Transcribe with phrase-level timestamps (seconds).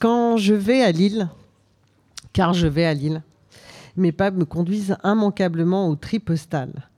[0.00, 1.28] Quand je vais à Lille,
[2.32, 3.24] car je vais à Lille,
[3.96, 6.88] mes pas me conduisent immanquablement au tri postal.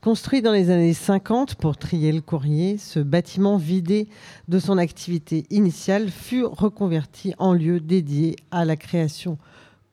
[0.00, 4.08] Construit dans les années 50 pour trier le courrier, ce bâtiment vidé
[4.48, 9.36] de son activité initiale fut reconverti en lieu dédié à la création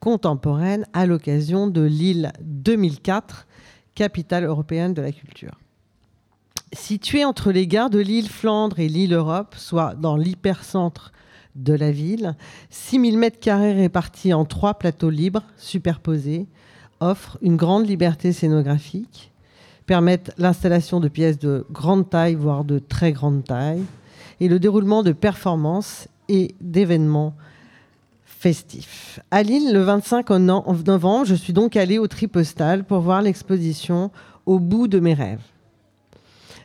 [0.00, 3.46] contemporaine à l'occasion de Lille 2004,
[3.94, 5.60] capitale européenne de la culture.
[6.72, 11.12] Situé entre les gares de Lille Flandre et Lille Europe, soit dans l'hypercentre
[11.58, 12.34] de la ville.
[12.70, 16.46] 6000 mètres carrés répartis en trois plateaux libres superposés
[17.00, 19.32] offrent une grande liberté scénographique,
[19.86, 23.82] permettent l'installation de pièces de grande taille, voire de très grande taille,
[24.40, 27.34] et le déroulement de performances et d'événements
[28.24, 29.20] festifs.
[29.30, 34.10] À Lille, le 25 novembre, je suis donc allée au Tripostal pour voir l'exposition
[34.46, 35.42] Au bout de mes rêves.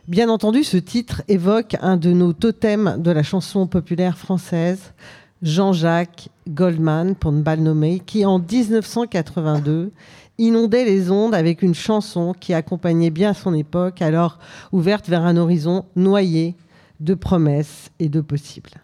[0.06, 4.92] Bien entendu, ce titre évoque un de nos totems de la chanson populaire française,
[5.40, 9.92] Jean-Jacques Goldman, pour ne pas le nommer, qui en 1982
[10.36, 14.38] inondait les ondes avec une chanson qui accompagnait bien son époque, alors
[14.72, 16.54] ouverte vers un horizon noyé
[17.00, 18.82] de promesses et de possibles.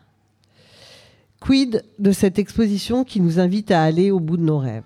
[1.39, 4.85] Quid de cette exposition qui nous invite à aller au bout de nos rêves?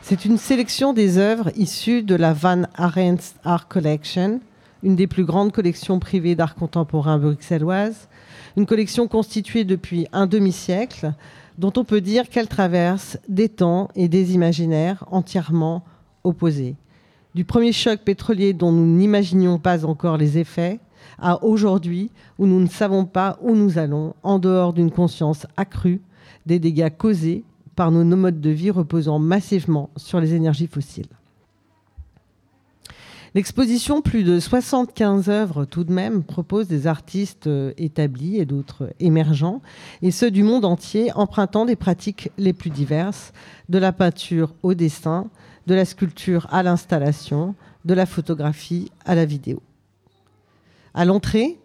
[0.00, 4.40] C'est une sélection des œuvres issues de la Van Arens Art Collection,
[4.82, 8.08] une des plus grandes collections privées d'art contemporain bruxelloise,
[8.56, 11.12] une collection constituée depuis un demi-siècle,
[11.58, 15.84] dont on peut dire qu'elle traverse des temps et des imaginaires entièrement
[16.24, 16.76] opposés.
[17.34, 20.80] Du premier choc pétrolier dont nous n'imaginions pas encore les effets,
[21.18, 26.00] à aujourd'hui où nous ne savons pas où nous allons, en dehors d'une conscience accrue
[26.46, 31.06] des dégâts causés par nos modes de vie reposant massivement sur les énergies fossiles.
[33.38, 38.92] L'exposition, plus de 75 œuvres tout de même, propose des artistes euh, établis et d'autres
[38.98, 39.62] émergents,
[40.02, 43.32] et ceux du monde entier, empruntant des pratiques les plus diverses,
[43.68, 45.30] de la peinture au dessin,
[45.68, 49.62] de la sculpture à l'installation, de la photographie à la vidéo.
[50.92, 51.60] À l'entrée,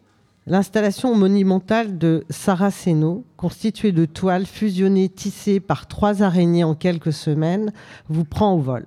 [0.45, 7.73] l'installation monumentale de Saraceno, constituée de toiles fusionnées tissées par trois araignées en quelques semaines,
[8.09, 8.85] vous prend au vol.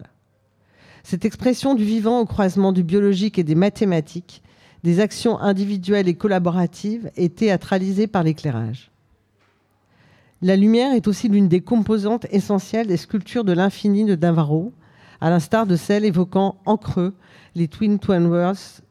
[1.08, 4.42] Cette expression du vivant au croisement du biologique et des mathématiques,
[4.82, 8.90] des actions individuelles et collaboratives est théâtralisée par l'éclairage.
[10.42, 14.72] La lumière est aussi l'une des composantes essentielles des sculptures de l'infini de Navarro,
[15.20, 17.14] à l'instar de celles évoquant en creux
[17.54, 18.82] les Twin Towers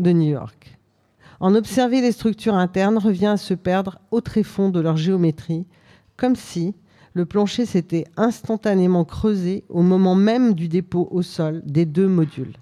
[0.00, 0.80] de New York.
[1.38, 5.64] En observer les structures internes revient à se perdre au tréfonds de leur géométrie,
[6.16, 6.74] comme si,
[7.14, 12.56] le plancher s'était instantanément creusé au moment même du dépôt au sol des deux modules.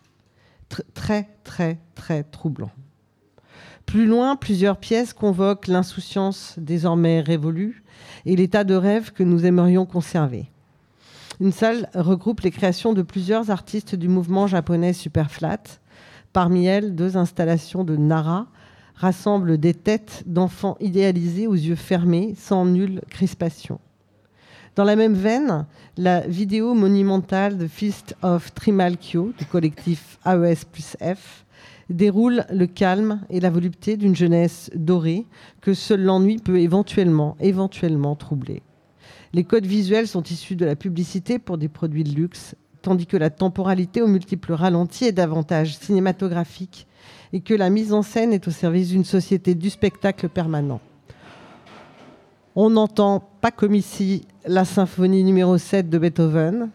[0.95, 2.71] très, très, très troublant.
[3.87, 7.83] Plus loin, plusieurs pièces convoquent l'insouciance désormais révolue
[8.25, 10.49] et l'état de rêve que nous aimerions conserver.
[11.41, 15.63] Une salle regroupe les créations de plusieurs artistes du mouvement japonais Superflat.
[16.33, 18.47] Parmi elles, deux installations de Nara
[18.95, 23.81] rassemblent des têtes d'enfants idéalisés aux yeux fermés, sans nulle crispation.
[24.81, 25.67] Dans la même veine,
[25.99, 31.45] la vidéo monumentale The Feast of Trimalchio du collectif AES plus F
[31.91, 35.27] déroule le calme et la volupté d'une jeunesse dorée
[35.61, 38.63] que seul l'ennui peut éventuellement, éventuellement troubler.
[39.35, 43.19] Les codes visuels sont issus de la publicité pour des produits de luxe, tandis que
[43.19, 46.87] la temporalité aux multiples ralentis est davantage cinématographique
[47.35, 50.81] et que la mise en scène est au service d'une société du spectacle permanent.
[52.57, 56.71] On n'entend pas comme ici la symphonie numéro 7 de Beethoven,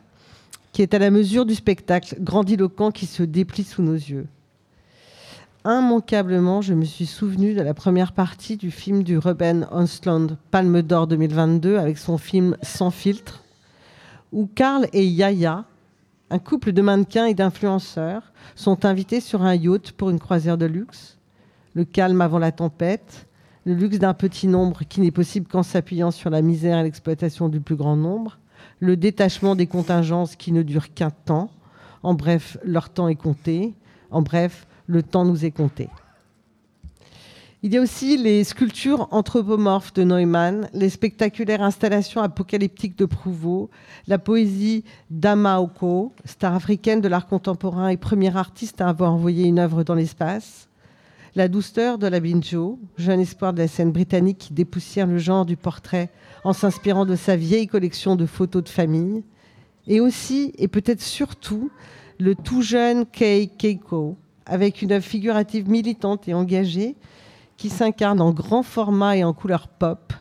[0.71, 4.25] qui est à la mesure du spectacle grandiloquent qui se déplie sous nos yeux.
[5.65, 10.81] Immanquablement, je me suis souvenu de la première partie du film du Ruben Östlund, Palme
[10.81, 13.43] d'Or 2022, avec son film Sans filtre,
[14.31, 15.65] où Karl et Yaya,
[16.29, 20.67] un couple de mannequins et d'influenceurs, sont invités sur un yacht pour une croisière de
[20.67, 21.17] luxe.
[21.73, 23.27] Le calme avant la tempête,
[23.65, 27.49] le luxe d'un petit nombre qui n'est possible qu'en s'appuyant sur la misère et l'exploitation
[27.49, 28.37] du plus grand nombre,
[28.79, 31.49] le détachement des contingences qui ne durent qu'un temps,
[32.03, 33.73] en bref, leur temps est compté,
[34.11, 35.89] en bref, le temps nous est compté.
[37.63, 43.71] Il y a aussi les sculptures anthropomorphes de Neumann, les spectaculaires installations apocalyptiques de Prouveau,
[44.05, 49.57] la poésie d'Amaoko, star africaine de l'art contemporain et première artiste à avoir envoyé une
[49.57, 50.69] œuvre dans l'espace,
[51.35, 55.45] la douceur de la Binjo, jeune espoir de la scène britannique qui dépoussière le genre
[55.45, 56.09] du portrait
[56.45, 59.23] en s'inspirant de sa vieille collection de photos de famille.
[59.87, 61.69] Et aussi, et peut-être surtout,
[62.19, 66.95] le tout jeune Kei Keiko, avec une œuvre figurative militante et engagée
[67.57, 70.13] qui s'incarne en grand format et en couleur pop,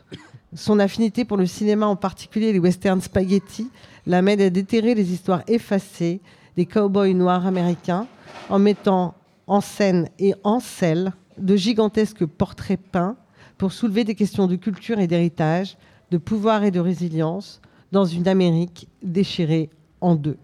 [0.53, 3.69] Son affinité pour le cinéma, en particulier les westerns spaghetti,
[4.05, 6.21] l'amène à déterrer les histoires effacées
[6.55, 8.07] des cow-boys noirs américains
[8.49, 9.15] en mettant
[9.47, 13.15] en scène et en selle de gigantesques portraits peints
[13.57, 15.77] pour soulever des questions de culture et d'héritage,
[16.11, 17.61] de pouvoir et de résilience
[17.91, 19.69] dans une Amérique déchirée
[20.01, 20.37] en deux.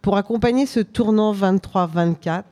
[0.00, 2.42] Pour accompagner ce tournant 23-24,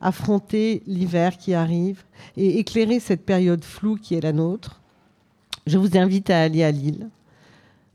[0.00, 2.02] affronter l'hiver qui arrive
[2.36, 4.80] et éclairer cette période floue qui est la nôtre,
[5.66, 7.08] je vous invite à aller à Lille,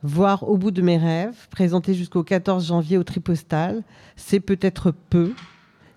[0.03, 3.83] voir Au bout de mes rêves, présenté jusqu'au 14 janvier au Tripostal.
[4.15, 5.33] C'est peut-être peu,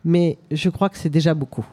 [0.04, 1.66] mais je crois que c'est déjà beaucoup.